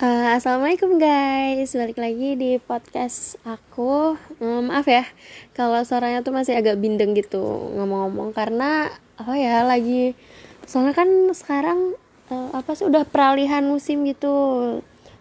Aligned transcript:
Uh, 0.00 0.32
Assalamualaikum 0.32 0.96
guys, 0.96 1.76
balik 1.76 2.00
lagi 2.00 2.32
di 2.32 2.56
podcast 2.56 3.36
aku. 3.44 4.16
Um, 4.40 4.72
maaf 4.72 4.88
ya, 4.88 5.04
kalau 5.52 5.76
suaranya 5.84 6.24
tuh 6.24 6.32
masih 6.32 6.56
agak 6.56 6.80
bindeng 6.80 7.12
gitu 7.12 7.44
ngomong-ngomong. 7.76 8.32
Karena 8.32 8.88
apa 9.20 9.36
ya 9.36 9.60
lagi 9.60 10.16
soalnya 10.64 10.96
kan 10.96 11.04
sekarang 11.36 12.00
uh, 12.32 12.48
apa 12.56 12.72
sih 12.72 12.88
udah 12.88 13.04
peralihan 13.04 13.60
musim 13.68 14.08
gitu, 14.08 14.32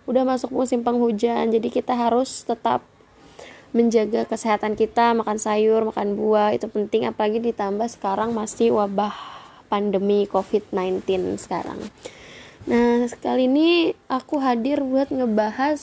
udah 0.08 0.24
masuk 0.24 0.56
musim 0.56 0.80
penghujan, 0.80 1.52
jadi 1.52 1.68
kita 1.68 2.00
harus 2.00 2.48
tetap 2.48 2.80
menjaga 3.76 4.32
kesehatan 4.32 4.80
kita, 4.80 5.12
makan 5.12 5.44
sayur, 5.44 5.84
makan 5.92 6.16
buah 6.16 6.56
itu 6.56 6.72
penting. 6.72 7.04
Apalagi 7.04 7.44
ditambah 7.44 8.00
sekarang 8.00 8.32
masih 8.32 8.72
wabah 8.72 9.12
pandemi 9.68 10.24
COVID-19 10.24 11.36
sekarang. 11.36 11.84
Nah, 12.68 13.08
kali 13.24 13.48
ini 13.48 13.96
aku 14.12 14.44
hadir 14.44 14.84
buat 14.84 15.08
ngebahas 15.08 15.80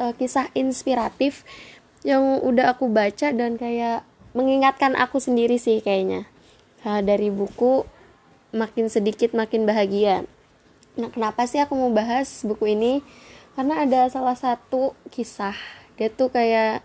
uh, 0.00 0.16
kisah 0.16 0.48
inspiratif 0.56 1.44
yang 2.00 2.40
udah 2.40 2.72
aku 2.72 2.88
baca 2.88 3.28
dan 3.28 3.60
kayak 3.60 4.08
mengingatkan 4.32 4.96
aku 4.96 5.20
sendiri 5.20 5.60
sih 5.60 5.84
kayaknya. 5.84 6.24
Uh, 6.80 7.04
dari 7.04 7.28
buku 7.28 7.84
Makin 8.56 8.88
Sedikit 8.88 9.36
Makin 9.36 9.68
Bahagia. 9.68 10.24
Nah, 10.96 11.12
kenapa 11.12 11.44
sih 11.44 11.60
aku 11.60 11.76
mau 11.76 11.92
bahas 11.92 12.40
buku 12.40 12.72
ini? 12.72 13.04
Karena 13.52 13.84
ada 13.84 14.08
salah 14.08 14.38
satu 14.38 14.96
kisah, 15.12 15.54
dia 16.00 16.08
tuh 16.08 16.32
kayak 16.32 16.80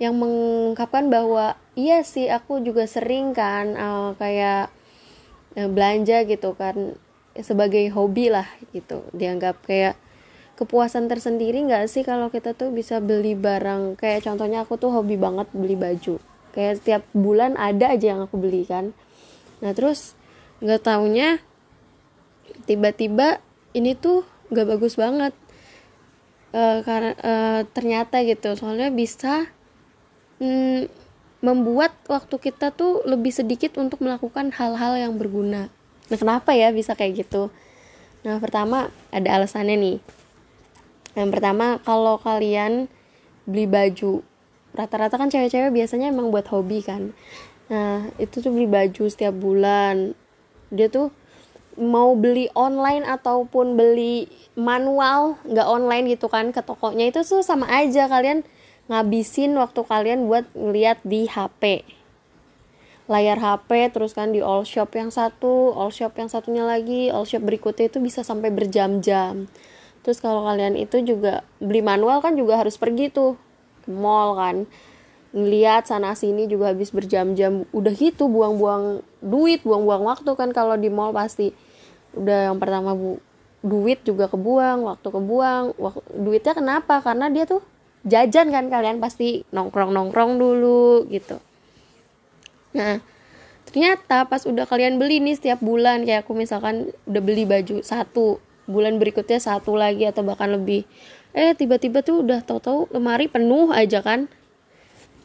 yang 0.00 0.16
mengungkapkan 0.16 1.12
bahwa 1.12 1.54
iya 1.76 2.02
sih 2.02 2.26
aku 2.26 2.58
juga 2.64 2.88
sering 2.88 3.36
kan 3.36 3.76
uh, 3.76 4.10
kayak 4.18 4.72
belanja 5.52 6.24
gitu 6.24 6.56
kan 6.56 6.96
sebagai 7.40 7.88
hobi 7.96 8.28
lah 8.28 8.44
gitu. 8.76 9.08
Dianggap 9.16 9.64
kayak 9.64 9.96
kepuasan 10.60 11.08
tersendiri 11.08 11.64
nggak 11.64 11.88
sih 11.88 12.04
kalau 12.04 12.28
kita 12.28 12.52
tuh 12.52 12.68
bisa 12.68 13.00
beli 13.00 13.32
barang? 13.32 13.96
Kayak 13.96 14.28
contohnya 14.28 14.68
aku 14.68 14.76
tuh 14.76 14.92
hobi 14.92 15.16
banget 15.16 15.48
beli 15.56 15.76
baju. 15.76 16.20
Kayak 16.52 16.84
setiap 16.84 17.02
bulan 17.16 17.56
ada 17.56 17.96
aja 17.96 18.12
yang 18.12 18.20
aku 18.28 18.36
beli 18.36 18.68
kan. 18.68 18.92
Nah 19.64 19.72
terus 19.72 20.12
nggak 20.60 20.84
taunya 20.84 21.40
tiba-tiba 22.68 23.40
ini 23.72 23.96
tuh 23.96 24.28
nggak 24.52 24.68
bagus 24.76 25.00
banget. 25.00 25.32
Uh, 26.52 26.84
karena 26.84 27.16
uh, 27.24 27.60
ternyata 27.72 28.20
gitu. 28.28 28.52
Soalnya 28.60 28.92
bisa 28.92 29.48
mm, 30.36 30.84
membuat 31.40 31.96
waktu 32.12 32.36
kita 32.36 32.76
tuh 32.76 33.00
lebih 33.08 33.32
sedikit 33.32 33.80
untuk 33.80 34.04
melakukan 34.04 34.52
hal-hal 34.52 35.00
yang 35.00 35.16
berguna 35.16 35.72
Nah, 36.12 36.20
kenapa 36.20 36.52
ya 36.52 36.68
bisa 36.76 36.92
kayak 36.92 37.24
gitu? 37.24 37.48
Nah, 38.20 38.36
pertama 38.36 38.92
ada 39.08 39.32
alasannya 39.32 39.80
nih. 39.80 39.96
Yang 41.16 41.28
pertama, 41.32 41.80
kalau 41.80 42.20
kalian 42.20 42.92
beli 43.48 43.64
baju, 43.64 44.20
rata-rata 44.76 45.16
kan 45.16 45.32
cewek-cewek 45.32 45.72
biasanya 45.72 46.12
emang 46.12 46.28
buat 46.28 46.44
hobi 46.52 46.84
kan. 46.84 47.16
Nah, 47.72 48.12
itu 48.20 48.44
tuh 48.44 48.52
beli 48.52 48.68
baju 48.68 49.08
setiap 49.08 49.32
bulan. 49.32 50.12
Dia 50.68 50.92
tuh 50.92 51.08
mau 51.80 52.12
beli 52.12 52.52
online 52.52 53.08
ataupun 53.08 53.72
beli 53.80 54.28
manual, 54.52 55.40
nggak 55.48 55.64
online 55.64 56.04
gitu 56.12 56.28
kan 56.28 56.52
ke 56.52 56.60
tokonya 56.60 57.08
itu 57.08 57.24
tuh 57.24 57.40
sama 57.40 57.64
aja 57.72 58.04
kalian 58.04 58.44
ngabisin 58.92 59.56
waktu 59.56 59.80
kalian 59.80 60.28
buat 60.28 60.44
ngeliat 60.52 61.00
di 61.00 61.24
HP 61.24 61.80
layar 63.10 63.38
HP 63.42 63.90
terus 63.90 64.14
kan 64.14 64.30
di 64.30 64.38
all 64.38 64.62
shop 64.62 64.94
yang 64.94 65.10
satu 65.10 65.74
all 65.74 65.90
shop 65.90 66.14
yang 66.14 66.30
satunya 66.30 66.62
lagi 66.62 67.10
all 67.10 67.26
shop 67.26 67.42
berikutnya 67.42 67.90
itu 67.90 67.98
bisa 67.98 68.22
sampai 68.22 68.54
berjam-jam. 68.54 69.50
Terus 70.02 70.18
kalau 70.18 70.46
kalian 70.46 70.74
itu 70.78 71.02
juga 71.02 71.46
beli 71.62 71.82
manual 71.82 72.22
kan 72.22 72.34
juga 72.34 72.58
harus 72.58 72.78
pergi 72.78 73.10
tuh 73.10 73.38
ke 73.86 73.90
mall 73.90 74.38
kan. 74.38 74.66
Ngeliat 75.32 75.88
sana 75.88 76.12
sini 76.14 76.46
juga 76.46 76.70
habis 76.70 76.92
berjam-jam 76.92 77.64
udah 77.72 77.94
gitu 77.96 78.28
buang-buang 78.28 79.00
duit 79.22 79.64
buang-buang 79.64 80.04
waktu 80.06 80.30
kan 80.38 80.50
kalau 80.54 80.78
di 80.78 80.90
mall 80.90 81.10
pasti. 81.14 81.50
Udah 82.14 82.52
yang 82.52 82.58
pertama 82.62 82.94
bu 82.94 83.18
duit 83.62 84.02
juga 84.02 84.26
kebuang 84.26 84.82
waktu 84.82 85.06
kebuang 85.06 85.78
waktu, 85.78 86.02
duitnya 86.18 86.52
kenapa? 86.54 86.98
Karena 86.98 87.30
dia 87.30 87.46
tuh 87.46 87.62
jajan 88.02 88.50
kan 88.50 88.66
kalian 88.66 88.98
pasti 88.98 89.46
nongkrong 89.54 89.94
nongkrong 89.94 90.34
dulu 90.34 91.06
gitu 91.06 91.38
Nah, 92.72 93.00
ternyata 93.68 94.28
pas 94.28 94.44
udah 94.44 94.64
kalian 94.68 94.96
beli 94.96 95.20
nih 95.20 95.36
setiap 95.36 95.60
bulan 95.60 96.04
kayak 96.04 96.24
aku 96.24 96.32
misalkan 96.36 96.92
udah 97.08 97.22
beli 97.22 97.44
baju 97.44 97.80
satu, 97.84 98.40
bulan 98.68 98.96
berikutnya 98.96 99.38
satu 99.40 99.76
lagi 99.76 100.08
atau 100.08 100.24
bahkan 100.24 100.52
lebih. 100.52 100.88
Eh, 101.32 101.56
tiba-tiba 101.56 102.04
tuh 102.04 102.20
udah 102.20 102.44
tahu-tahu 102.44 102.92
lemari 102.92 103.28
penuh 103.28 103.72
aja 103.72 104.04
kan. 104.04 104.28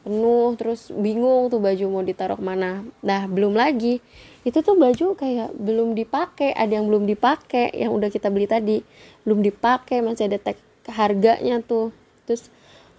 Penuh 0.08 0.56
terus 0.56 0.88
bingung 0.96 1.52
tuh 1.52 1.60
baju 1.60 1.84
mau 1.92 2.04
ditaruh 2.04 2.40
mana. 2.40 2.88
Nah, 3.04 3.28
belum 3.28 3.56
lagi 3.56 4.00
itu 4.48 4.64
tuh 4.64 4.80
baju 4.80 5.20
kayak 5.20 5.52
belum 5.60 5.92
dipakai, 5.92 6.56
ada 6.56 6.80
yang 6.80 6.88
belum 6.88 7.04
dipakai 7.04 7.76
yang 7.76 7.92
udah 7.92 8.08
kita 8.08 8.32
beli 8.32 8.48
tadi, 8.48 8.80
belum 9.28 9.44
dipakai 9.44 10.00
masih 10.00 10.32
ada 10.32 10.40
tag 10.40 10.56
harganya 10.88 11.60
tuh. 11.60 11.92
Terus 12.24 12.48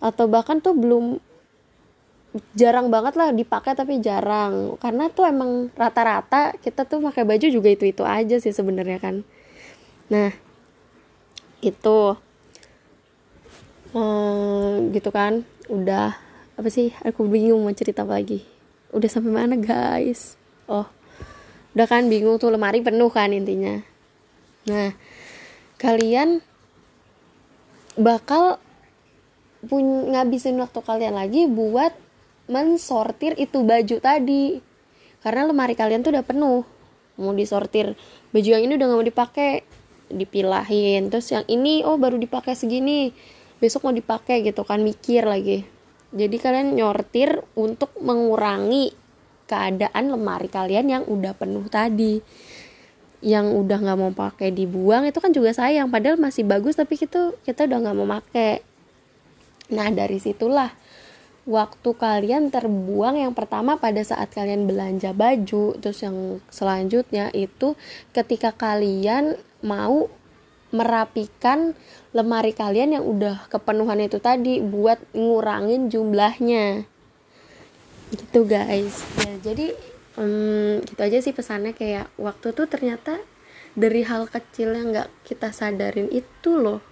atau 0.04 0.28
bahkan 0.28 0.60
tuh 0.60 0.76
belum 0.76 1.16
jarang 2.52 2.92
banget 2.92 3.16
lah 3.16 3.32
dipakai 3.32 3.72
tapi 3.72 4.00
jarang. 4.04 4.76
Karena 4.80 5.08
tuh 5.08 5.24
emang 5.28 5.72
rata-rata 5.74 6.54
kita 6.60 6.84
tuh 6.84 7.00
pakai 7.00 7.24
baju 7.24 7.46
juga 7.48 7.68
itu 7.72 7.88
itu 7.88 8.04
aja 8.04 8.36
sih 8.36 8.52
sebenarnya 8.52 8.98
kan. 9.00 9.24
Nah 10.12 10.32
itu. 11.64 11.98
Hmm, 13.96 14.92
gitu 14.92 15.08
kan. 15.08 15.48
Udah 15.72 16.16
apa 16.58 16.68
sih? 16.68 16.92
Aku 17.04 17.24
bingung 17.24 17.64
mau 17.64 17.72
cerita 17.72 18.04
apa 18.04 18.20
lagi. 18.20 18.44
Udah 18.92 19.08
sampai 19.08 19.32
mana 19.32 19.56
guys? 19.56 20.36
Oh 20.68 20.88
udah 21.76 21.86
kan 21.86 22.10
bingung 22.10 22.36
tuh. 22.36 22.52
Lemari 22.52 22.84
penuh 22.84 23.08
kan 23.08 23.32
intinya. 23.32 23.80
Nah 24.68 24.92
kalian 25.78 26.42
bakal 27.98 28.58
pun 29.66 30.14
ngabisin 30.14 30.58
waktu 30.62 30.78
kalian 30.82 31.18
lagi 31.18 31.50
buat 31.50 32.07
mensortir 32.48 33.36
itu 33.36 33.62
baju 33.62 33.96
tadi. 34.00 34.58
Karena 35.22 35.46
lemari 35.46 35.76
kalian 35.76 36.02
tuh 36.02 36.16
udah 36.16 36.24
penuh. 36.24 36.64
Mau 37.18 37.32
disortir 37.36 37.94
baju 38.32 38.48
yang 38.48 38.62
ini 38.64 38.72
udah 38.74 38.86
gak 38.88 38.98
mau 38.98 39.06
dipakai 39.06 39.50
dipilahin. 40.08 41.12
Terus 41.12 41.28
yang 41.30 41.44
ini 41.46 41.84
oh 41.84 42.00
baru 42.00 42.16
dipakai 42.16 42.56
segini. 42.56 43.12
Besok 43.60 43.86
mau 43.86 43.94
dipakai 43.94 44.42
gitu 44.42 44.64
kan 44.64 44.80
mikir 44.80 45.28
lagi. 45.28 45.68
Jadi 46.08 46.36
kalian 46.40 46.72
nyortir 46.72 47.44
untuk 47.52 47.92
mengurangi 48.00 48.96
keadaan 49.44 50.08
lemari 50.08 50.48
kalian 50.48 50.86
yang 50.88 51.04
udah 51.04 51.36
penuh 51.36 51.68
tadi. 51.68 52.24
Yang 53.18 53.46
udah 53.50 53.78
nggak 53.82 53.98
mau 53.98 54.12
pakai 54.14 54.54
dibuang 54.54 55.04
itu 55.04 55.18
kan 55.18 55.34
juga 55.34 55.52
sayang. 55.52 55.90
Padahal 55.90 56.16
masih 56.16 56.46
bagus 56.46 56.78
tapi 56.78 56.96
kita 56.96 57.34
kita 57.44 57.66
udah 57.68 57.78
nggak 57.82 57.96
mau 57.98 58.08
pakai. 58.08 58.62
Nah 59.74 59.90
dari 59.92 60.16
situlah 60.22 60.70
waktu 61.48 61.96
kalian 61.96 62.52
terbuang 62.52 63.16
yang 63.16 63.32
pertama 63.32 63.80
pada 63.80 64.04
saat 64.04 64.28
kalian 64.28 64.68
belanja 64.68 65.16
baju 65.16 65.80
terus 65.80 66.04
yang 66.04 66.44
selanjutnya 66.52 67.32
itu 67.32 67.72
ketika 68.12 68.52
kalian 68.52 69.40
mau 69.64 70.12
merapikan 70.68 71.72
lemari 72.12 72.52
kalian 72.52 73.00
yang 73.00 73.04
udah 73.08 73.48
kepenuhan 73.48 74.04
itu 74.04 74.20
tadi 74.20 74.60
buat 74.60 75.00
ngurangin 75.16 75.88
jumlahnya. 75.88 76.84
Gitu 78.12 78.40
guys. 78.44 79.04
Ya 79.24 79.32
jadi 79.40 79.72
um, 80.20 80.84
gitu 80.84 81.00
aja 81.00 81.18
sih 81.24 81.32
pesannya. 81.32 81.72
Kayak 81.72 82.12
waktu 82.20 82.52
tuh 82.52 82.68
ternyata 82.68 83.16
dari 83.72 84.04
hal 84.04 84.28
kecil 84.28 84.76
yang 84.76 84.92
nggak 84.92 85.08
kita 85.24 85.56
sadarin 85.56 86.12
itu 86.12 86.60
loh 86.60 86.84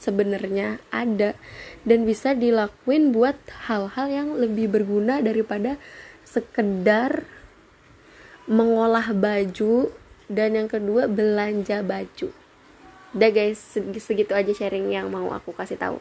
sebenarnya 0.00 0.80
ada 0.88 1.36
dan 1.84 2.08
bisa 2.08 2.32
dilakuin 2.32 3.12
buat 3.12 3.36
hal-hal 3.68 4.08
yang 4.08 4.28
lebih 4.34 4.72
berguna 4.72 5.20
daripada 5.20 5.76
sekedar 6.24 7.28
mengolah 8.50 9.12
baju 9.12 9.92
dan 10.26 10.56
yang 10.56 10.66
kedua 10.66 11.06
belanja 11.06 11.84
baju. 11.84 12.32
Udah 13.10 13.30
guys, 13.30 13.58
segitu 13.98 14.32
aja 14.32 14.50
sharing 14.54 14.94
yang 14.94 15.10
mau 15.10 15.30
aku 15.34 15.50
kasih 15.52 15.76
tahu. 15.76 15.98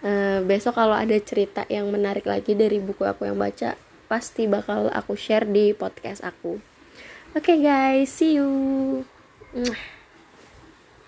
Uh, 0.00 0.40
besok 0.48 0.80
kalau 0.80 0.96
ada 0.96 1.12
cerita 1.20 1.68
yang 1.68 1.92
menarik 1.92 2.24
lagi 2.24 2.56
dari 2.56 2.80
buku 2.80 3.04
aku 3.04 3.28
yang 3.28 3.36
baca, 3.36 3.76
pasti 4.08 4.48
bakal 4.48 4.88
aku 4.88 5.12
share 5.12 5.44
di 5.44 5.76
podcast 5.76 6.24
aku. 6.24 6.56
Oke 7.36 7.54
okay 7.54 7.56
guys, 7.60 8.08
see 8.08 8.40
you. 8.40 9.04